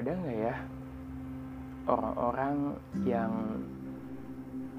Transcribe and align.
ada 0.00 0.16
nggak 0.16 0.38
ya 0.48 0.56
orang-orang 1.84 2.56
yang 3.04 3.32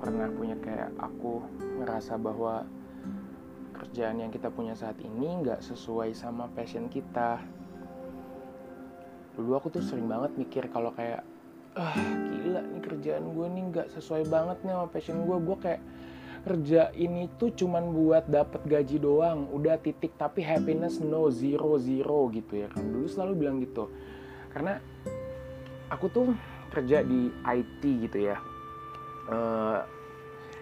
pernah 0.02 0.26
punya 0.34 0.58
kayak 0.58 0.90
aku 0.98 1.46
ngerasa 1.78 2.18
bahwa 2.18 2.66
kerjaan 3.78 4.18
yang 4.18 4.34
kita 4.34 4.50
punya 4.50 4.74
saat 4.74 4.98
ini 4.98 5.46
nggak 5.46 5.62
sesuai 5.62 6.18
sama 6.18 6.50
passion 6.58 6.90
kita? 6.90 7.38
Dulu 9.38 9.62
aku 9.62 9.70
tuh 9.70 9.86
sering 9.86 10.10
banget 10.10 10.34
mikir 10.42 10.66
kalau 10.74 10.90
kayak 10.98 11.22
ah 11.78 11.94
gila 12.42 12.66
nih 12.66 12.82
kerjaan 12.82 13.32
gue 13.38 13.48
nih 13.48 13.64
nggak 13.70 13.88
sesuai 13.94 14.26
banget 14.26 14.58
nih 14.66 14.74
sama 14.74 14.88
passion 14.90 15.22
gue 15.22 15.38
gue 15.38 15.58
kayak 15.62 15.82
kerja 16.42 16.90
ini 16.98 17.30
tuh 17.38 17.54
cuman 17.54 17.94
buat 17.94 18.26
dapet 18.26 18.66
gaji 18.66 18.98
doang 18.98 19.46
udah 19.54 19.78
titik 19.78 20.18
tapi 20.18 20.42
happiness 20.42 20.98
no 20.98 21.30
zero 21.30 21.78
zero 21.78 22.26
gitu 22.34 22.66
ya 22.66 22.74
kan. 22.74 22.82
Dulu 22.82 23.06
selalu 23.06 23.34
bilang 23.38 23.62
gitu 23.62 23.86
karena 24.52 24.80
aku 25.92 26.08
tuh 26.08 26.28
kerja 26.72 27.04
di 27.04 27.32
IT 27.44 27.82
gitu 27.84 28.18
ya. 28.32 28.38
Uh, 29.32 29.84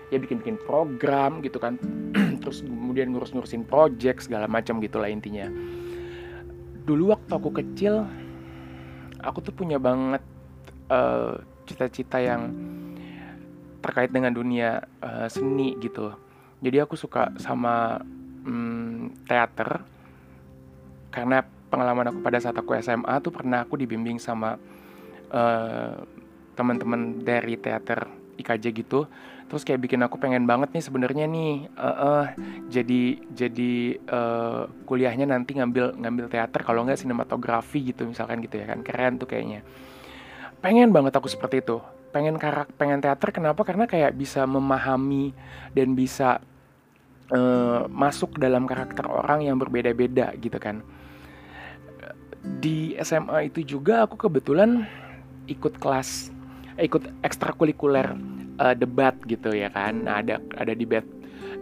ya 0.09 0.17
bikin-bikin 0.17 0.57
program 0.65 1.41
gitu 1.45 1.61
kan. 1.61 1.77
Terus 2.41 2.65
kemudian 2.65 3.13
ngurus-ngurusin 3.13 3.65
project 3.65 4.25
segala 4.25 4.49
macam 4.49 4.81
gitulah 4.81 5.09
intinya. 5.09 5.45
Dulu 6.85 7.13
waktu 7.13 7.31
aku 7.33 7.49
kecil 7.53 8.09
aku 9.21 9.45
tuh 9.45 9.53
punya 9.53 9.77
banget 9.77 10.23
eh, 10.89 11.35
cita-cita 11.69 12.17
yang 12.17 12.49
terkait 13.79 14.11
dengan 14.11 14.35
dunia 14.35 14.83
uh, 14.99 15.31
seni 15.31 15.71
gitu. 15.79 16.11
Jadi 16.59 16.83
aku 16.83 16.99
suka 16.99 17.31
sama 17.39 18.03
um, 18.43 19.07
teater. 19.23 19.79
Karena 21.15 21.39
pengalaman 21.69 22.11
aku 22.11 22.19
pada 22.25 22.41
saat 22.41 22.57
aku 22.57 22.73
SMA 22.81 23.15
tuh 23.21 23.31
pernah 23.31 23.63
aku 23.63 23.77
dibimbing 23.77 24.17
sama 24.17 24.57
uh, 25.29 25.95
teman-teman 26.57 27.21
dari 27.23 27.55
teater 27.55 28.09
IKJ 28.41 28.65
gitu. 28.73 29.05
Terus 29.49 29.65
kayak 29.65 29.81
bikin 29.81 30.01
aku 30.05 30.21
pengen 30.21 30.45
banget 30.45 30.69
nih 30.73 30.83
sebenarnya 30.83 31.25
nih 31.25 31.69
uh, 31.73 31.89
uh, 31.89 32.25
jadi 32.69 33.17
jadi 33.33 33.73
uh, 34.05 34.61
kuliahnya 34.85 35.25
nanti 35.25 35.57
ngambil 35.57 35.97
ngambil 35.97 36.25
teater 36.29 36.61
kalau 36.61 36.85
nggak 36.85 37.01
sinematografi 37.01 37.93
gitu 37.93 38.05
misalkan 38.05 38.41
gitu 38.43 38.61
ya 38.61 38.69
kan. 38.69 38.81
Keren 38.85 39.17
tuh 39.17 39.29
kayaknya. 39.29 39.65
Pengen 40.59 40.91
banget 40.91 41.15
aku 41.15 41.31
seperti 41.31 41.63
itu. 41.65 41.81
Pengen 42.09 42.37
karak 42.41 42.69
pengen 42.77 43.01
teater 43.01 43.29
kenapa? 43.29 43.61
Karena 43.65 43.85
kayak 43.89 44.13
bisa 44.17 44.45
memahami 44.45 45.33
dan 45.73 45.93
bisa 45.97 46.41
uh, 47.33 47.89
masuk 47.89 48.37
dalam 48.37 48.69
karakter 48.69 49.05
orang 49.05 49.45
yang 49.45 49.57
berbeda-beda 49.57 50.33
gitu 50.37 50.57
kan 50.61 50.81
di 52.59 52.95
SMA 53.03 53.51
itu 53.51 53.63
juga 53.63 54.07
aku 54.07 54.15
kebetulan 54.15 54.87
ikut 55.49 55.79
kelas 55.81 56.31
eh, 56.79 56.87
ikut 56.87 57.07
ekstrakurikuler 57.25 58.15
uh, 58.59 58.75
debat 58.75 59.15
gitu 59.27 59.51
ya 59.51 59.71
kan. 59.71 60.07
Nah, 60.07 60.23
ada 60.23 60.39
ada 60.55 60.73
debat 60.75 61.03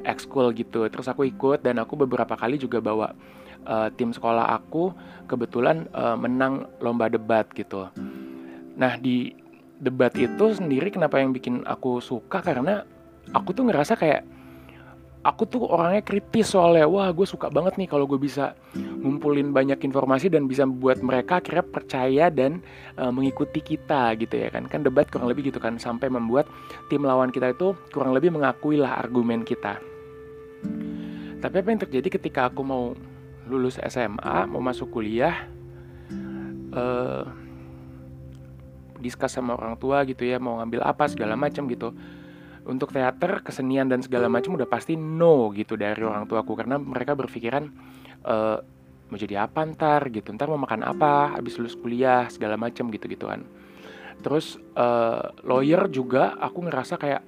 ekskul 0.06 0.54
gitu. 0.54 0.86
Terus 0.88 1.08
aku 1.10 1.26
ikut 1.28 1.64
dan 1.66 1.82
aku 1.82 1.98
beberapa 1.98 2.38
kali 2.38 2.62
juga 2.62 2.82
bawa 2.84 3.14
uh, 3.68 3.90
tim 3.94 4.14
sekolah 4.14 4.54
aku 4.54 4.94
kebetulan 5.26 5.86
uh, 5.92 6.16
menang 6.16 6.70
lomba 6.80 7.12
debat 7.12 7.46
gitu. 7.54 7.90
Nah 8.78 8.96
di 8.98 9.34
debat 9.78 10.14
itu 10.18 10.54
sendiri 10.54 10.90
kenapa 10.90 11.20
yang 11.22 11.34
bikin 11.34 11.66
aku 11.66 12.00
suka? 12.00 12.42
Karena 12.42 12.86
aku 13.36 13.54
tuh 13.54 13.68
ngerasa 13.68 14.00
kayak 14.00 14.37
aku 15.28 15.44
tuh 15.44 15.68
orangnya 15.68 16.00
kritis 16.00 16.56
soalnya. 16.56 16.88
Wah 16.88 17.12
gue 17.12 17.28
suka 17.28 17.52
banget 17.52 17.76
nih 17.76 17.92
kalau 17.92 18.08
gue 18.08 18.16
bisa 18.16 18.56
ngumpulin 18.80 19.52
banyak 19.52 19.76
informasi 19.84 20.32
dan 20.32 20.48
bisa 20.48 20.64
buat 20.64 21.04
mereka 21.04 21.44
akhirnya 21.44 21.68
percaya 21.68 22.26
dan 22.32 22.64
uh, 22.96 23.12
mengikuti 23.12 23.60
kita 23.60 24.16
gitu 24.16 24.40
ya 24.40 24.48
kan. 24.48 24.72
Kan 24.72 24.88
debat 24.88 25.12
kurang 25.12 25.28
lebih 25.28 25.52
gitu 25.52 25.60
kan 25.60 25.76
sampai 25.76 26.08
membuat 26.08 26.48
tim 26.88 27.04
lawan 27.04 27.36
kita 27.36 27.52
itu 27.52 27.76
kurang 27.92 28.16
lebih 28.16 28.32
mengakui 28.32 28.80
lah 28.80 29.04
argumen 29.04 29.44
kita. 29.44 29.76
Tapi 31.38 31.56
apa 31.60 31.70
yang 31.70 31.82
terjadi 31.84 32.08
ketika 32.18 32.48
aku 32.48 32.64
mau 32.64 32.96
lulus 33.48 33.80
SMA 33.84 34.48
mau 34.50 34.60
masuk 34.60 34.92
kuliah 34.92 35.48
uh, 36.76 37.24
diskus 39.00 39.32
sama 39.32 39.54
orang 39.54 39.78
tua 39.78 40.04
gitu 40.10 40.26
ya 40.26 40.42
mau 40.42 40.58
ngambil 40.60 40.82
apa 40.84 41.06
segala 41.08 41.38
macam 41.38 41.70
gitu 41.70 41.94
untuk 42.68 42.92
teater, 42.92 43.42
kesenian 43.42 43.88
dan 43.88 44.04
segala 44.04 44.28
macam 44.28 44.60
udah 44.60 44.68
pasti 44.68 45.00
no 45.00 45.50
gitu 45.56 45.80
dari 45.80 46.04
orang 46.04 46.28
tuaku 46.28 46.54
karena 46.54 46.76
mereka 46.76 47.16
berpikiran 47.16 47.64
e, 48.22 48.36
mau 49.08 49.16
jadi 49.16 49.48
apa 49.48 49.64
ntar 49.72 50.12
gitu, 50.12 50.36
ntar 50.36 50.52
mau 50.52 50.60
makan 50.60 50.84
apa, 50.84 51.40
habis 51.40 51.56
lulus 51.56 51.80
kuliah 51.80 52.28
segala 52.28 52.60
macam 52.60 52.92
gitu 52.92 53.08
gituan. 53.08 53.48
Terus 54.20 54.58
uh, 54.76 55.30
lawyer 55.46 55.88
juga 55.94 56.36
aku 56.42 56.66
ngerasa 56.66 56.98
kayak 56.98 57.22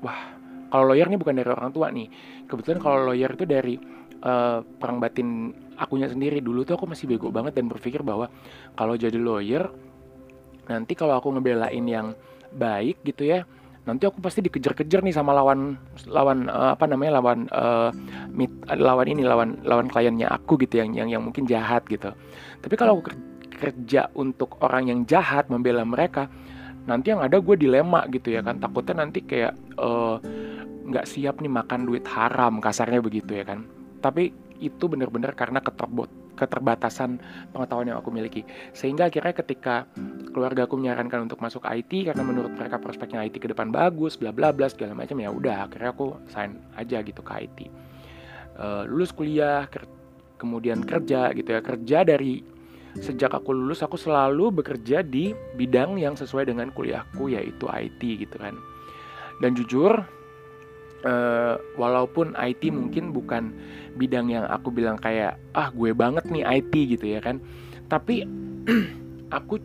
wah 0.00 0.20
kalau 0.70 0.94
lawyer 0.94 1.06
nih 1.10 1.18
bukan 1.20 1.34
dari 1.36 1.50
orang 1.50 1.70
tua 1.74 1.90
nih. 1.90 2.08
Kebetulan 2.46 2.78
kalau 2.80 3.12
lawyer 3.12 3.30
itu 3.34 3.44
dari 3.44 3.74
uh, 4.24 4.62
perang 4.62 5.02
batin 5.02 5.52
akunya 5.74 6.06
sendiri 6.06 6.38
dulu 6.38 6.62
tuh 6.62 6.78
aku 6.78 6.86
masih 6.86 7.10
bego 7.10 7.28
banget 7.34 7.58
dan 7.58 7.66
berpikir 7.66 8.00
bahwa 8.06 8.30
kalau 8.78 8.94
jadi 8.94 9.18
lawyer 9.18 9.66
nanti 10.70 10.96
kalau 10.96 11.18
aku 11.18 11.28
ngebelain 11.34 11.84
yang 11.84 12.14
baik 12.54 13.02
gitu 13.02 13.26
ya 13.26 13.42
nanti 13.84 14.08
aku 14.08 14.18
pasti 14.24 14.40
dikejar-kejar 14.40 15.04
nih 15.04 15.12
sama 15.12 15.36
lawan 15.36 15.76
lawan 16.08 16.48
uh, 16.48 16.72
apa 16.72 16.88
namanya 16.88 17.20
lawan 17.20 17.44
uh, 17.52 17.92
meet, 18.32 18.50
lawan 18.72 19.06
ini 19.08 19.22
lawan 19.24 19.60
lawan 19.60 19.92
kliennya 19.92 20.32
aku 20.32 20.56
gitu 20.64 20.80
yang 20.80 20.96
yang 20.96 21.08
yang 21.12 21.22
mungkin 21.24 21.44
jahat 21.44 21.84
gitu. 21.92 22.12
Tapi 22.64 22.74
kalau 22.80 23.00
aku 23.00 23.12
kerja 23.54 24.08
untuk 24.16 24.58
orang 24.64 24.90
yang 24.90 25.00
jahat 25.04 25.46
membela 25.52 25.84
mereka 25.84 26.26
nanti 26.84 27.12
yang 27.12 27.24
ada 27.24 27.40
gue 27.40 27.56
dilema 27.56 28.04
gitu 28.12 28.32
ya 28.32 28.40
kan. 28.44 28.60
Takutnya 28.60 29.04
nanti 29.04 29.24
kayak 29.24 29.52
eh, 29.56 30.16
nggak 30.84 31.06
uh, 31.06 31.08
siap 31.08 31.40
nih 31.40 31.52
makan 31.52 31.88
duit 31.88 32.04
haram 32.08 32.60
kasarnya 32.60 33.00
begitu 33.00 33.36
ya 33.36 33.44
kan. 33.44 33.64
Tapi 34.04 34.32
itu 34.60 34.84
benar-benar 34.88 35.32
karena 35.36 35.60
keterbot 35.64 36.08
keterbatasan 36.34 37.22
pengetahuan 37.54 37.94
yang 37.94 37.98
aku 38.02 38.10
miliki. 38.10 38.42
Sehingga 38.74 39.06
akhirnya 39.06 39.34
ketika 39.38 39.86
keluarga 40.34 40.66
aku 40.66 40.74
menyarankan 40.74 41.30
untuk 41.30 41.38
masuk 41.38 41.62
IT 41.62 42.10
karena 42.10 42.26
menurut 42.26 42.50
mereka 42.58 42.82
prospeknya 42.82 43.22
IT 43.22 43.38
ke 43.38 43.46
depan 43.46 43.70
bagus, 43.70 44.18
bla 44.18 44.34
bla 44.34 44.50
bla 44.50 44.66
segala 44.66 44.98
macam 44.98 45.16
ya 45.22 45.30
udah 45.30 45.70
akhirnya 45.70 45.94
aku 45.94 46.18
sign 46.26 46.58
aja 46.74 46.98
gitu 47.06 47.22
ke 47.22 47.32
IT. 47.46 47.58
Uh, 48.58 48.82
eh, 48.82 48.82
lulus 48.90 49.14
kuliah, 49.14 49.70
ker 49.70 49.86
kemudian 50.34 50.82
kerja 50.82 51.30
gitu 51.32 51.54
ya 51.54 51.62
kerja 51.62 52.02
dari 52.02 52.42
sejak 52.98 53.30
aku 53.30 53.54
lulus 53.54 53.80
aku 53.86 53.94
selalu 53.94 54.60
bekerja 54.60 55.06
di 55.06 55.30
bidang 55.54 55.96
yang 55.96 56.18
sesuai 56.18 56.50
dengan 56.50 56.74
kuliahku 56.74 57.30
yaitu 57.30 57.70
IT 57.70 58.02
gitu 58.02 58.36
kan. 58.36 58.58
Dan 59.38 59.54
jujur 59.54 60.02
uh, 61.04 61.54
walaupun 61.78 62.34
IT 62.34 62.66
mungkin 62.72 63.14
bukan 63.14 63.54
bidang 63.94 64.32
yang 64.32 64.44
aku 64.50 64.74
bilang 64.74 64.98
kayak 64.98 65.38
ah 65.54 65.70
gue 65.70 65.94
banget 65.94 66.26
nih 66.26 66.42
IT 66.42 66.98
gitu 66.98 67.06
ya 67.14 67.20
kan 67.22 67.38
tapi 67.86 68.26
aku 69.38 69.60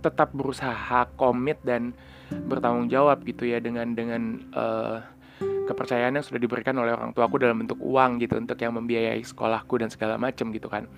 tetap 0.00 0.32
berusaha 0.34 1.06
komit 1.18 1.58
dan 1.66 1.94
bertanggung 2.28 2.92
jawab 2.92 3.24
gitu 3.24 3.48
ya 3.48 3.58
dengan 3.58 3.96
dengan 3.96 4.42
uh, 4.52 5.00
kepercayaan 5.40 6.16
yang 6.18 6.24
sudah 6.24 6.40
diberikan 6.40 6.74
oleh 6.80 6.96
orang 6.96 7.12
tuaku 7.12 7.40
dalam 7.40 7.62
bentuk 7.62 7.78
uang 7.80 8.18
gitu 8.20 8.40
untuk 8.40 8.58
yang 8.58 8.74
membiayai 8.74 9.20
sekolahku 9.20 9.80
dan 9.80 9.88
segala 9.92 10.16
macam 10.16 10.50
gitu 10.50 10.68
kan. 10.68 10.88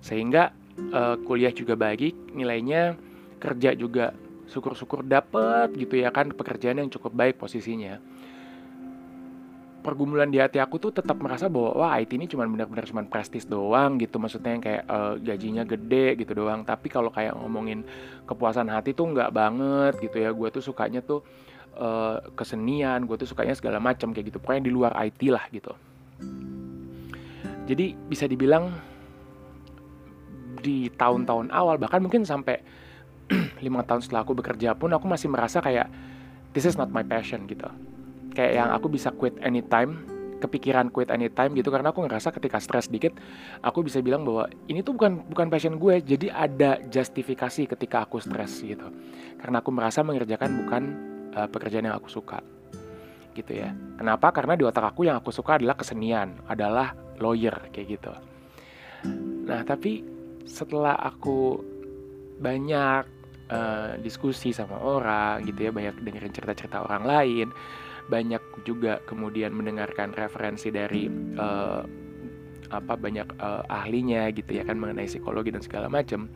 Sehingga 0.00 0.54
uh, 0.94 1.18
kuliah 1.26 1.52
juga 1.52 1.74
baik 1.74 2.34
nilainya 2.34 2.96
kerja 3.40 3.74
juga 3.74 4.14
syukur-syukur 4.50 5.06
dapet 5.06 5.70
gitu 5.78 6.02
ya 6.02 6.10
kan 6.10 6.34
pekerjaan 6.34 6.82
yang 6.82 6.90
cukup 6.90 7.14
baik 7.14 7.38
posisinya 7.38 8.02
pergumulan 9.80 10.28
di 10.28 10.36
hati 10.36 10.60
aku 10.60 10.76
tuh 10.76 10.92
tetap 10.92 11.16
merasa 11.18 11.48
bahwa 11.48 11.72
wah 11.74 11.96
IT 11.96 12.12
ini 12.12 12.28
cuma 12.28 12.44
benar-benar 12.44 12.84
cuma 12.86 13.02
prestis 13.08 13.48
doang 13.48 13.96
gitu. 13.96 14.20
Maksudnya 14.20 14.52
yang 14.52 14.62
kayak 14.62 14.82
uh, 14.86 15.14
gajinya 15.16 15.64
gede 15.64 16.20
gitu 16.20 16.32
doang. 16.36 16.62
Tapi 16.62 16.92
kalau 16.92 17.08
kayak 17.08 17.34
ngomongin 17.36 17.82
kepuasan 18.28 18.68
hati 18.68 18.92
tuh 18.92 19.10
nggak 19.10 19.32
banget 19.32 19.92
gitu 20.04 20.20
ya. 20.20 20.30
Gue 20.30 20.52
tuh 20.52 20.62
sukanya 20.62 21.00
tuh 21.00 21.24
uh, 21.80 22.20
kesenian 22.36 23.08
gue 23.08 23.16
tuh 23.16 23.28
sukanya 23.28 23.56
segala 23.56 23.80
macam 23.80 24.12
kayak 24.12 24.30
gitu. 24.30 24.38
Pokoknya 24.38 24.62
di 24.68 24.72
luar 24.72 24.92
IT 25.00 25.20
lah 25.32 25.44
gitu. 25.50 25.72
Jadi 27.66 27.96
bisa 28.06 28.28
dibilang 28.28 28.70
di 30.60 30.92
tahun-tahun 30.92 31.48
awal 31.50 31.80
bahkan 31.80 32.04
mungkin 32.04 32.22
sampai 32.28 32.60
lima 33.64 33.80
tahun 33.82 34.04
setelah 34.04 34.22
aku 34.22 34.36
bekerja 34.36 34.76
pun 34.76 34.92
aku 34.92 35.08
masih 35.08 35.32
merasa 35.32 35.64
kayak 35.64 35.88
this 36.52 36.68
is 36.68 36.76
not 36.76 36.92
my 36.92 37.00
passion 37.00 37.48
gitu 37.48 37.66
kayak 38.32 38.52
yang 38.62 38.68
aku 38.70 38.86
bisa 38.92 39.10
quit 39.14 39.36
anytime 39.42 40.06
kepikiran 40.40 40.88
quit 40.88 41.12
anytime 41.12 41.52
gitu 41.52 41.68
karena 41.68 41.92
aku 41.92 42.08
ngerasa 42.08 42.32
ketika 42.32 42.56
stres 42.56 42.88
dikit 42.88 43.12
aku 43.60 43.84
bisa 43.84 44.00
bilang 44.00 44.24
bahwa 44.24 44.48
ini 44.72 44.80
tuh 44.80 44.96
bukan 44.96 45.28
bukan 45.28 45.46
passion 45.52 45.76
gue. 45.76 46.00
Jadi 46.00 46.32
ada 46.32 46.80
justifikasi 46.88 47.68
ketika 47.68 48.08
aku 48.08 48.18
stres 48.18 48.64
gitu. 48.64 48.88
Karena 49.36 49.60
aku 49.60 49.70
merasa 49.70 50.00
mengerjakan 50.00 50.50
bukan 50.64 50.82
uh, 51.36 51.48
pekerjaan 51.52 51.92
yang 51.92 51.96
aku 52.00 52.08
suka. 52.08 52.40
Gitu 53.36 53.60
ya. 53.60 53.70
Kenapa? 54.00 54.32
Karena 54.32 54.56
di 54.56 54.64
otak 54.64 54.96
aku 54.96 55.06
yang 55.06 55.20
aku 55.20 55.30
suka 55.30 55.60
adalah 55.60 55.76
kesenian 55.76 56.40
adalah 56.48 56.96
lawyer 57.20 57.68
kayak 57.70 58.00
gitu. 58.00 58.12
Nah 59.44 59.60
tapi 59.68 60.02
setelah 60.48 60.96
aku 60.96 61.60
banyak 62.40 63.04
uh, 63.52 63.92
diskusi 64.00 64.56
sama 64.56 64.80
orang 64.80 65.44
gitu 65.44 65.68
ya 65.68 65.70
banyak 65.70 66.00
dengerin 66.00 66.32
cerita-cerita 66.32 66.80
orang 66.80 67.04
lain 67.04 67.48
banyak 68.10 68.42
juga 68.66 68.98
kemudian 69.06 69.54
mendengarkan 69.54 70.10
referensi 70.12 70.74
dari 70.74 71.06
uh, 71.38 71.82
apa 72.70 72.94
banyak 72.94 73.38
uh, 73.38 73.62
ahlinya 73.70 74.30
gitu 74.34 74.58
ya 74.58 74.66
kan 74.66 74.78
mengenai 74.78 75.06
psikologi 75.06 75.54
dan 75.54 75.62
segala 75.62 75.86
macam 75.86 76.26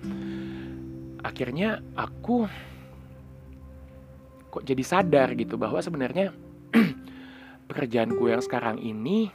akhirnya 1.22 1.82
aku 1.98 2.46
kok 4.54 4.62
jadi 4.62 4.82
sadar 4.86 5.34
gitu 5.34 5.58
bahwa 5.58 5.82
sebenarnya 5.82 6.30
pekerjaanku 7.70 8.30
yang 8.30 8.42
sekarang 8.42 8.78
ini 8.78 9.30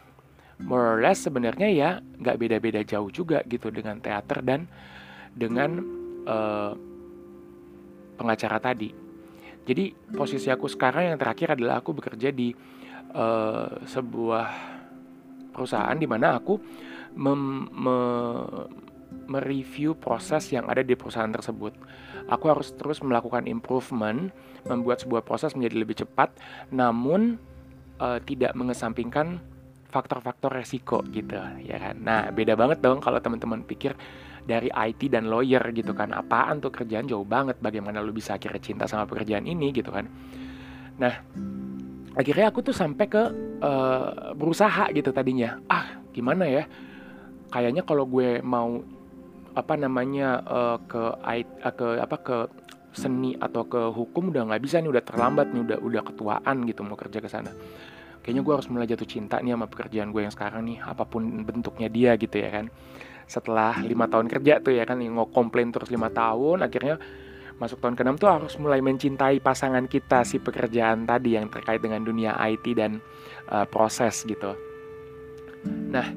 more 0.64 0.96
or 0.96 1.00
less 1.00 1.24
sebenarnya 1.24 1.68
ya 1.72 1.90
nggak 2.20 2.40
beda-beda 2.40 2.84
jauh 2.84 3.08
juga 3.12 3.44
gitu 3.48 3.72
dengan 3.72 4.00
teater 4.04 4.44
dan 4.44 4.68
dengan 5.36 5.80
uh, 6.28 6.76
pengacara 8.20 8.60
tadi. 8.60 9.09
Jadi 9.70 9.94
posisi 10.18 10.50
aku 10.50 10.66
sekarang 10.66 11.14
yang 11.14 11.18
terakhir 11.22 11.54
adalah 11.54 11.78
aku 11.78 11.94
bekerja 11.94 12.34
di 12.34 12.50
uh, 13.14 13.86
sebuah 13.86 14.48
perusahaan 15.54 15.94
di 15.94 16.10
mana 16.10 16.42
aku 16.42 16.58
mem, 17.14 17.70
me, 17.70 17.98
mereview 19.30 19.94
proses 19.94 20.50
yang 20.50 20.66
ada 20.66 20.82
di 20.82 20.98
perusahaan 20.98 21.30
tersebut. 21.30 21.78
Aku 22.34 22.50
harus 22.50 22.74
terus 22.74 22.98
melakukan 23.06 23.46
improvement, 23.46 24.34
membuat 24.66 25.06
sebuah 25.06 25.22
proses 25.22 25.54
menjadi 25.54 25.76
lebih 25.78 26.02
cepat, 26.02 26.34
namun 26.74 27.38
uh, 28.02 28.18
tidak 28.26 28.58
mengesampingkan 28.58 29.38
faktor-faktor 29.90 30.54
resiko 30.54 31.02
gitu 31.14 31.38
ya 31.62 31.78
kan. 31.82 31.98
Nah 32.02 32.30
beda 32.30 32.54
banget 32.54 32.82
dong 32.82 33.02
kalau 33.02 33.18
teman-teman 33.22 33.66
pikir 33.66 33.98
dari 34.50 34.74
IT 34.74 35.14
dan 35.14 35.30
lawyer 35.30 35.62
gitu 35.70 35.94
kan. 35.94 36.10
Apaan 36.10 36.58
tuh 36.58 36.74
kerjaan? 36.74 37.06
Jauh 37.06 37.22
banget. 37.22 37.62
Bagaimana 37.62 38.02
lu 38.02 38.10
bisa 38.10 38.42
akhirnya 38.42 38.58
cinta 38.58 38.90
sama 38.90 39.06
pekerjaan 39.06 39.46
ini 39.46 39.70
gitu 39.70 39.94
kan. 39.94 40.10
Nah 40.98 41.14
akhirnya 42.18 42.50
aku 42.50 42.66
tuh 42.66 42.74
sampai 42.74 43.06
ke 43.06 43.24
uh, 43.62 44.34
berusaha 44.34 44.90
gitu 44.98 45.14
tadinya. 45.14 45.62
Ah 45.70 46.02
gimana 46.10 46.50
ya? 46.50 46.66
Kayaknya 47.54 47.86
kalau 47.86 48.10
gue 48.10 48.42
mau 48.42 48.82
apa 49.54 49.74
namanya 49.78 50.42
uh, 50.42 50.78
ke 50.90 51.04
uh, 51.22 51.74
ke 51.78 51.88
apa 52.02 52.18
ke 52.18 52.38
seni 52.90 53.38
atau 53.38 53.70
ke 53.70 53.94
hukum 53.94 54.34
udah 54.34 54.50
nggak 54.50 54.66
bisa 54.66 54.82
nih. 54.82 54.90
Udah 54.90 55.06
terlambat 55.06 55.54
nih. 55.54 55.62
Udah 55.62 55.78
udah 55.78 56.02
ketuaan 56.02 56.66
gitu 56.66 56.82
mau 56.82 56.98
kerja 56.98 57.22
ke 57.22 57.30
sana. 57.30 57.54
Kayaknya 58.26 58.42
gue 58.42 58.54
harus 58.58 58.68
mulai 58.68 58.90
jatuh 58.90 59.08
cinta 59.08 59.38
nih 59.40 59.54
sama 59.54 59.70
pekerjaan 59.70 60.10
gue 60.10 60.26
yang 60.26 60.34
sekarang 60.34 60.66
nih. 60.66 60.82
Apa 60.82 61.06
pun 61.06 61.46
bentuknya 61.46 61.88
dia 61.88 62.18
gitu 62.18 62.42
ya 62.42 62.50
kan 62.50 62.66
setelah 63.30 63.78
lima 63.86 64.10
tahun 64.10 64.26
kerja 64.26 64.58
tuh 64.66 64.74
ya 64.74 64.90
kan 64.90 64.98
nggak 64.98 65.30
komplain 65.30 65.70
terus 65.70 65.94
lima 65.94 66.10
tahun 66.10 66.66
akhirnya 66.66 66.98
masuk 67.60 67.84
tahun 67.84 68.00
ke-6 68.00 68.24
tuh 68.24 68.30
harus 68.32 68.54
mulai 68.56 68.80
mencintai 68.80 69.44
pasangan 69.44 69.86
kita 69.86 70.24
si 70.24 70.40
pekerjaan 70.40 71.04
tadi 71.04 71.36
yang 71.36 71.52
terkait 71.52 71.84
dengan 71.84 72.02
dunia 72.02 72.34
IT 72.40 72.66
dan 72.74 73.04
uh, 73.52 73.68
proses 73.68 74.24
gitu. 74.24 74.56
Nah, 75.92 76.08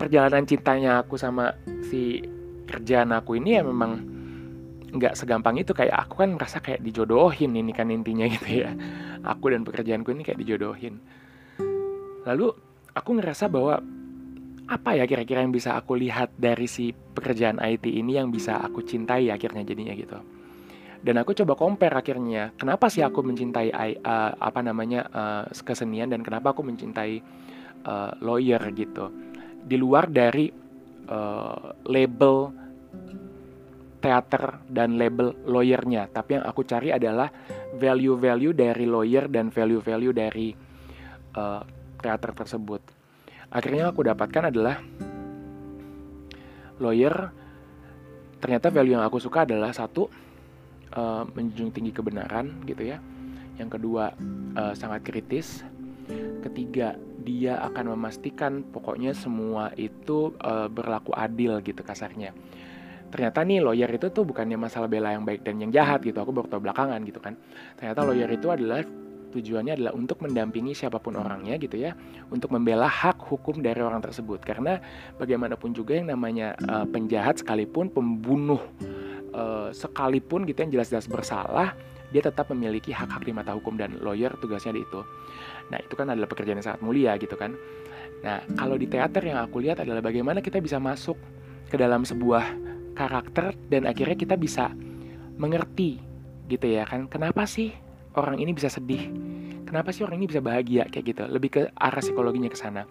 perjalanan 0.00 0.48
cintanya 0.48 1.04
aku 1.04 1.20
sama 1.20 1.52
si 1.84 2.24
kerjaan 2.64 3.12
aku 3.12 3.36
ini 3.36 3.60
ya 3.60 3.62
memang 3.62 4.00
nggak 4.96 5.20
segampang 5.20 5.60
itu. 5.60 5.76
Kayak 5.76 6.08
aku 6.08 6.24
kan 6.24 6.32
merasa 6.32 6.64
kayak 6.64 6.80
dijodohin 6.80 7.52
ini 7.52 7.76
kan 7.76 7.92
intinya 7.92 8.24
gitu 8.24 8.64
ya. 8.64 8.72
Aku 9.20 9.52
dan 9.52 9.68
pekerjaanku 9.68 10.16
ini 10.16 10.24
kayak 10.24 10.40
dijodohin. 10.40 10.96
Lalu 12.24 12.56
aku 12.96 13.10
ngerasa 13.20 13.52
bahwa 13.52 13.84
apa 14.70 14.94
ya 14.94 15.02
kira-kira 15.02 15.42
yang 15.42 15.50
bisa 15.50 15.74
aku 15.74 15.98
lihat 15.98 16.30
dari 16.38 16.70
si 16.70 16.94
pekerjaan 16.94 17.58
IT 17.58 17.90
ini 17.90 18.22
yang 18.22 18.30
bisa 18.30 18.62
aku 18.62 18.86
cintai 18.86 19.26
akhirnya 19.26 19.66
jadinya 19.66 19.98
gitu? 19.98 20.14
Dan 21.02 21.18
aku 21.18 21.34
coba 21.34 21.58
compare 21.58 21.98
akhirnya 21.98 22.54
kenapa 22.54 22.86
sih 22.86 23.02
aku 23.02 23.18
mencintai 23.26 23.74
uh, 23.74 24.30
apa 24.38 24.60
namanya 24.62 25.10
uh, 25.10 25.44
kesenian 25.50 26.14
dan 26.14 26.22
kenapa 26.22 26.54
aku 26.54 26.62
mencintai 26.62 27.18
uh, 27.82 28.14
lawyer 28.22 28.62
gitu? 28.70 29.10
Di 29.66 29.74
luar 29.74 30.06
dari 30.06 30.46
uh, 31.10 31.74
label 31.90 32.54
teater 33.98 34.62
dan 34.70 34.94
label 34.96 35.34
lawyernya 35.50 36.08
tapi 36.14 36.38
yang 36.38 36.46
aku 36.46 36.62
cari 36.62 36.94
adalah 36.94 37.28
value-value 37.74 38.54
dari 38.54 38.86
lawyer 38.86 39.26
dan 39.26 39.50
value-value 39.50 40.14
dari 40.14 40.54
uh, 41.36 41.60
teater 42.00 42.32
tersebut 42.32 42.99
akhirnya 43.50 43.90
aku 43.90 44.06
dapatkan 44.06 44.54
adalah 44.54 44.78
lawyer. 46.80 47.34
Ternyata 48.40 48.72
value 48.72 48.96
yang 48.96 49.04
aku 49.04 49.20
suka 49.20 49.44
adalah 49.44 49.68
satu 49.68 50.08
uh, 50.96 51.28
menjunjung 51.28 51.76
tinggi 51.76 51.92
kebenaran 51.92 52.64
gitu 52.64 52.88
ya. 52.88 52.96
Yang 53.60 53.76
kedua 53.76 54.16
uh, 54.56 54.72
sangat 54.72 55.04
kritis. 55.04 55.60
Ketiga 56.40 56.96
dia 57.20 57.60
akan 57.60 57.92
memastikan 57.94 58.64
pokoknya 58.64 59.12
semua 59.12 59.70
itu 59.76 60.32
uh, 60.40 60.72
berlaku 60.72 61.12
adil 61.12 61.60
gitu 61.60 61.84
kasarnya. 61.84 62.32
Ternyata 63.12 63.44
nih 63.44 63.60
lawyer 63.60 63.90
itu 63.92 64.08
tuh 64.08 64.24
bukannya 64.24 64.56
masalah 64.56 64.88
bela 64.88 65.12
yang 65.12 65.26
baik 65.26 65.44
dan 65.44 65.60
yang 65.60 65.68
jahat 65.68 66.00
gitu. 66.00 66.16
Aku 66.16 66.32
baru 66.32 66.48
tahu 66.48 66.64
belakangan 66.64 67.02
gitu 67.04 67.20
kan. 67.20 67.36
Ternyata 67.76 68.00
lawyer 68.08 68.30
itu 68.32 68.48
adalah 68.48 68.80
tujuannya 69.30 69.78
adalah 69.78 69.92
untuk 69.94 70.20
mendampingi 70.26 70.74
siapa 70.74 70.98
pun 70.98 71.16
orangnya 71.16 71.56
gitu 71.56 71.78
ya 71.78 71.94
untuk 72.28 72.50
membela 72.50 72.90
hak 72.90 73.18
hukum 73.22 73.62
dari 73.62 73.78
orang 73.80 74.02
tersebut. 74.02 74.42
Karena 74.42 74.82
bagaimanapun 75.16 75.72
juga 75.72 75.96
yang 75.96 76.10
namanya 76.10 76.58
uh, 76.66 76.86
penjahat 76.86 77.40
sekalipun 77.40 77.88
pembunuh 77.90 78.60
uh, 79.32 79.70
sekalipun 79.70 80.44
gitu 80.44 80.66
yang 80.66 80.72
jelas-jelas 80.74 81.06
bersalah 81.06 81.74
dia 82.10 82.26
tetap 82.26 82.50
memiliki 82.50 82.90
hak-hak 82.90 83.22
di 83.22 83.30
mata 83.30 83.54
hukum 83.54 83.78
dan 83.78 83.94
lawyer 84.02 84.34
tugasnya 84.42 84.74
di 84.74 84.82
itu. 84.82 85.00
Nah 85.70 85.78
itu 85.78 85.94
kan 85.94 86.10
adalah 86.10 86.26
pekerjaan 86.26 86.58
yang 86.58 86.66
sangat 86.66 86.82
mulia 86.82 87.14
gitu 87.22 87.38
kan. 87.38 87.54
Nah 88.26 88.42
kalau 88.58 88.74
di 88.74 88.90
teater 88.90 89.22
yang 89.22 89.38
aku 89.38 89.62
lihat 89.62 89.78
adalah 89.78 90.02
bagaimana 90.02 90.42
kita 90.42 90.58
bisa 90.58 90.82
masuk 90.82 91.14
ke 91.70 91.78
dalam 91.78 92.02
sebuah 92.02 92.44
karakter 92.98 93.54
dan 93.70 93.86
akhirnya 93.86 94.18
kita 94.18 94.34
bisa 94.34 94.74
mengerti 95.38 96.02
gitu 96.50 96.66
ya 96.66 96.82
kan 96.84 97.06
kenapa 97.06 97.46
sih 97.46 97.70
orang 98.16 98.40
ini 98.40 98.50
bisa 98.54 98.70
sedih. 98.72 99.10
Kenapa 99.66 99.94
sih 99.94 100.02
orang 100.02 100.18
ini 100.18 100.26
bisa 100.26 100.42
bahagia? 100.42 100.86
Kayak 100.90 101.04
gitu. 101.14 101.22
Lebih 101.30 101.50
ke 101.50 101.62
arah 101.74 102.02
psikologinya 102.02 102.50
ke 102.50 102.58
sana. 102.58 102.82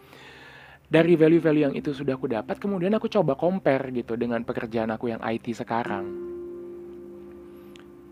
Dari 0.89 1.13
value-value 1.13 1.63
yang 1.69 1.75
itu 1.77 1.93
sudah 1.93 2.17
aku 2.17 2.25
dapat 2.25 2.57
kemudian 2.57 2.89
aku 2.97 3.05
coba 3.11 3.37
compare 3.37 3.93
gitu 3.93 4.17
dengan 4.17 4.41
pekerjaan 4.41 4.89
aku 4.89 5.13
yang 5.13 5.21
IT 5.21 5.53
sekarang. 5.53 6.09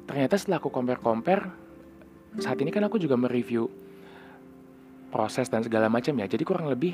Ternyata 0.06 0.36
setelah 0.38 0.62
aku 0.62 0.70
compare-compare 0.70 1.44
saat 2.38 2.62
ini 2.62 2.70
kan 2.70 2.86
aku 2.86 3.02
juga 3.02 3.18
mereview 3.18 3.66
proses 5.10 5.50
dan 5.50 5.66
segala 5.66 5.90
macam 5.90 6.14
ya. 6.22 6.30
Jadi 6.30 6.44
kurang 6.46 6.70
lebih 6.70 6.94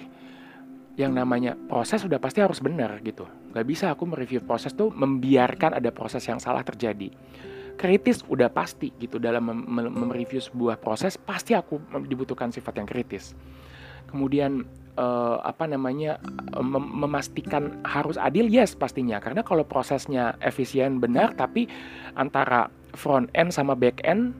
yang 0.93 1.11
namanya 1.11 1.57
proses 1.57 2.05
sudah 2.05 2.21
pasti 2.21 2.39
harus 2.39 2.61
benar 2.61 3.01
gitu. 3.01 3.25
Gak 3.51 3.65
bisa 3.65 3.89
aku 3.89 4.05
mereview 4.05 4.45
proses 4.45 4.71
tuh 4.71 4.93
membiarkan 4.93 5.81
ada 5.81 5.89
proses 5.89 6.21
yang 6.23 6.37
salah 6.37 6.61
terjadi. 6.61 7.09
Kritis 7.73 8.21
udah 8.29 8.47
pasti 8.53 8.93
gitu 9.01 9.17
dalam 9.17 9.49
mem 9.49 10.11
sebuah 10.29 10.79
proses 10.79 11.17
pasti 11.17 11.57
aku 11.57 11.81
dibutuhkan 12.05 12.53
sifat 12.53 12.79
yang 12.79 12.87
kritis. 12.87 13.33
Kemudian 14.07 14.63
uh, 14.95 15.41
apa 15.41 15.65
namanya 15.65 16.21
mem 16.57 16.85
memastikan 17.05 17.81
harus 17.83 18.15
adil 18.15 18.45
yes 18.47 18.77
pastinya 18.77 19.17
karena 19.17 19.41
kalau 19.41 19.65
prosesnya 19.65 20.37
efisien 20.39 21.01
benar 21.01 21.33
tapi 21.33 21.65
antara 22.13 22.69
front 22.93 23.27
end 23.33 23.49
sama 23.49 23.73
back 23.73 24.05
end 24.05 24.37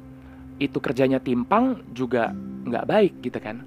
itu 0.61 0.77
kerjanya 0.77 1.17
timpang 1.17 1.81
juga 1.97 2.29
nggak 2.69 2.85
baik 2.85 3.13
gitu 3.25 3.41
kan 3.41 3.65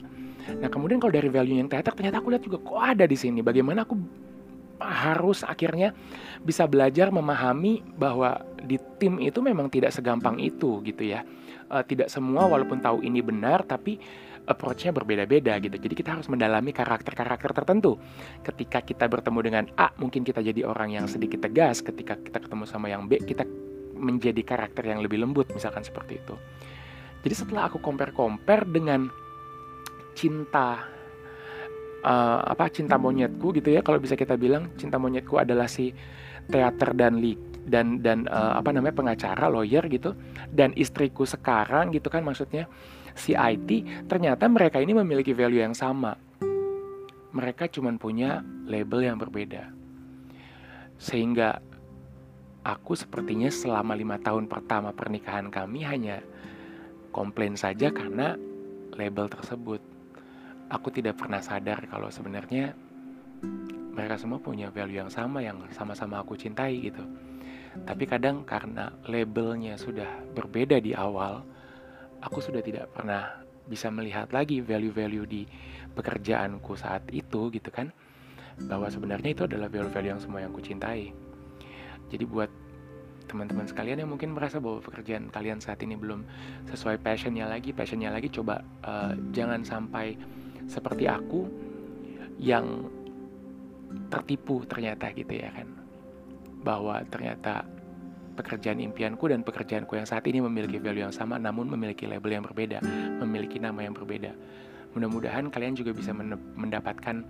Nah 0.54 0.70
kemudian 0.70 1.02
kalau 1.02 1.10
dari 1.10 1.26
value 1.26 1.58
yang 1.58 1.66
teater 1.66 1.90
ternyata 1.90 2.22
aku 2.22 2.30
lihat 2.30 2.44
juga 2.46 2.62
kok 2.62 2.78
ada 2.78 3.04
di 3.04 3.18
sini. 3.18 3.42
Bagaimana 3.42 3.82
aku 3.82 3.98
harus 4.80 5.42
akhirnya 5.42 5.96
bisa 6.44 6.68
belajar 6.68 7.08
memahami 7.08 7.80
bahwa 7.96 8.44
di 8.60 8.76
tim 9.00 9.20
itu 9.22 9.40
memang 9.40 9.72
tidak 9.72 9.94
segampang 9.94 10.36
itu 10.40 10.84
gitu 10.84 11.06
ya. 11.06 11.24
Uh, 11.66 11.82
tidak 11.82 12.06
semua 12.12 12.46
walaupun 12.46 12.78
tahu 12.78 13.02
ini 13.02 13.18
benar 13.18 13.66
tapi 13.66 13.98
approach-nya 14.46 14.94
berbeda-beda 14.94 15.58
gitu. 15.58 15.74
Jadi 15.74 15.94
kita 15.98 16.14
harus 16.14 16.30
mendalami 16.30 16.70
karakter-karakter 16.70 17.50
tertentu. 17.50 17.98
Ketika 18.46 18.78
kita 18.80 19.10
bertemu 19.10 19.40
dengan 19.42 19.64
A, 19.74 19.90
mungkin 19.98 20.22
kita 20.22 20.38
jadi 20.40 20.62
orang 20.62 20.94
yang 20.94 21.06
sedikit 21.10 21.42
tegas. 21.42 21.82
Ketika 21.82 22.14
kita 22.14 22.38
ketemu 22.38 22.64
sama 22.64 22.86
yang 22.86 23.10
B, 23.10 23.18
kita 23.18 23.42
menjadi 23.98 24.38
karakter 24.46 24.86
yang 24.86 25.02
lebih 25.02 25.18
lembut, 25.18 25.50
misalkan 25.50 25.82
seperti 25.82 26.22
itu. 26.22 26.38
Jadi 27.26 27.34
setelah 27.34 27.66
aku 27.66 27.82
compare-compare 27.82 28.70
dengan 28.70 29.10
cinta 30.14 30.95
uh, 32.06 32.38
apa 32.46 32.70
cinta 32.70 32.94
monyetku 32.94 33.50
gitu 33.58 33.74
ya. 33.74 33.82
Kalau 33.82 33.98
bisa 33.98 34.14
kita 34.14 34.38
bilang 34.38 34.70
cinta 34.78 34.96
monyetku 34.96 35.36
adalah 35.36 35.66
si 35.66 35.90
teater 36.46 36.94
dan 36.94 37.18
li 37.18 37.34
dan 37.66 37.98
dan 37.98 38.30
uh, 38.30 38.54
apa 38.54 38.70
namanya 38.70 38.94
pengacara 38.94 39.50
lawyer 39.50 39.82
gitu. 39.90 40.14
Dan 40.46 40.70
istriku 40.78 41.26
sekarang 41.26 41.90
gitu 41.90 42.06
kan 42.06 42.22
maksudnya 42.22 42.70
si 43.18 43.34
IT 43.34 44.06
ternyata 44.06 44.46
mereka 44.46 44.78
ini 44.78 44.94
memiliki 44.94 45.34
value 45.34 45.60
yang 45.60 45.74
sama. 45.74 46.14
Mereka 47.34 47.68
cuma 47.74 47.92
punya 47.98 48.40
label 48.64 49.12
yang 49.12 49.18
berbeda. 49.20 49.68
Sehingga 50.96 51.60
aku 52.64 52.96
sepertinya 52.96 53.52
selama 53.52 53.92
lima 53.92 54.16
tahun 54.16 54.48
pertama 54.48 54.96
pernikahan 54.96 55.52
kami 55.52 55.84
hanya 55.84 56.24
komplain 57.12 57.58
saja 57.58 57.92
karena 57.92 58.40
label 58.96 59.28
tersebut. 59.28 59.95
Aku 60.66 60.90
tidak 60.90 61.14
pernah 61.18 61.38
sadar 61.38 61.86
kalau 61.86 62.10
sebenarnya 62.10 62.74
mereka 63.96 64.20
semua 64.20 64.42
punya 64.42 64.68
value 64.68 65.00
yang 65.00 65.08
sama 65.08 65.40
yang 65.40 65.62
sama-sama 65.72 66.20
aku 66.20 66.34
cintai 66.34 66.90
gitu. 66.90 67.00
Tapi 67.86 68.04
kadang 68.08 68.42
karena 68.42 68.92
labelnya 69.06 69.78
sudah 69.78 70.08
berbeda 70.34 70.80
di 70.80 70.96
awal, 70.96 71.44
aku 72.20 72.40
sudah 72.40 72.60
tidak 72.60 72.92
pernah 72.92 73.44
bisa 73.66 73.90
melihat 73.90 74.30
lagi 74.30 74.62
value-value 74.62 75.26
di 75.26 75.42
pekerjaanku 75.94 76.72
saat 76.76 77.04
itu 77.12 77.48
gitu 77.52 77.70
kan. 77.72 77.92
Bahwa 78.68 78.88
sebenarnya 78.88 79.36
itu 79.36 79.44
adalah 79.44 79.68
value-value 79.68 80.12
yang 80.16 80.22
semua 80.22 80.40
yang 80.44 80.50
aku 80.52 80.64
cintai. 80.64 81.12
Jadi 82.08 82.24
buat 82.24 82.48
teman-teman 83.26 83.66
sekalian 83.66 84.06
yang 84.06 84.10
mungkin 84.10 84.32
merasa 84.32 84.62
bahwa 84.62 84.78
pekerjaan 84.80 85.28
kalian 85.34 85.58
saat 85.58 85.82
ini 85.82 85.98
belum 85.98 86.22
sesuai 86.70 87.02
passionnya 87.02 87.50
lagi, 87.50 87.74
passionnya 87.74 88.14
lagi 88.14 88.30
coba 88.30 88.62
uh, 88.86 89.12
jangan 89.34 89.66
sampai 89.66 90.14
seperti 90.66 91.06
aku 91.06 91.46
yang 92.36 92.90
tertipu 94.12 94.66
ternyata 94.66 95.10
gitu 95.14 95.32
ya 95.34 95.50
kan 95.54 95.68
bahwa 96.66 97.00
ternyata 97.06 97.62
pekerjaan 98.36 98.78
impianku 98.82 99.32
dan 99.32 99.40
pekerjaanku 99.40 99.96
yang 99.96 100.04
saat 100.04 100.28
ini 100.28 100.44
memiliki 100.44 100.76
value 100.76 101.08
yang 101.08 101.14
sama 101.14 101.40
namun 101.40 101.72
memiliki 101.72 102.04
label 102.04 102.36
yang 102.36 102.44
berbeda, 102.44 102.84
memiliki 103.24 103.56
nama 103.56 103.80
yang 103.80 103.96
berbeda. 103.96 104.36
Mudah-mudahan 104.92 105.48
kalian 105.48 105.72
juga 105.72 105.96
bisa 105.96 106.12
mendapatkan 106.12 107.24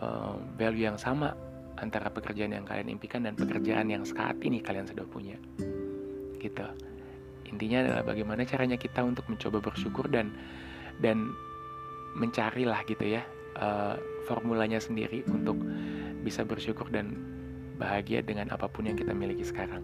uh, 0.00 0.40
value 0.56 0.88
yang 0.88 0.96
sama 0.96 1.36
antara 1.80 2.08
pekerjaan 2.08 2.52
yang 2.56 2.64
kalian 2.64 2.88
impikan 2.92 3.24
dan 3.28 3.36
pekerjaan 3.36 3.92
yang 3.92 4.04
saat 4.08 4.40
ini 4.40 4.60
kalian 4.60 4.88
sudah 4.88 5.04
punya. 5.04 5.36
Gitu. 6.40 6.64
Intinya 7.52 7.84
adalah 7.84 8.02
bagaimana 8.08 8.42
caranya 8.48 8.80
kita 8.80 9.04
untuk 9.04 9.28
mencoba 9.28 9.60
bersyukur 9.60 10.08
dan 10.08 10.32
dan 11.00 11.32
mencarilah 12.16 12.84
gitu 12.84 13.18
ya 13.18 13.22
uh, 13.58 13.96
formulanya 14.28 14.78
sendiri 14.78 15.24
untuk 15.28 15.58
bisa 16.22 16.46
bersyukur 16.46 16.86
dan 16.92 17.18
bahagia 17.76 18.22
dengan 18.22 18.52
apa 18.54 18.70
pun 18.70 18.86
yang 18.86 18.94
kita 18.94 19.10
miliki 19.10 19.42
sekarang. 19.42 19.82